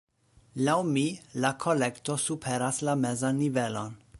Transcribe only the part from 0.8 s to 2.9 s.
mi, la kolekto superas